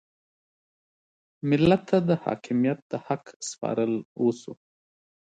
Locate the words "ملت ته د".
1.49-2.11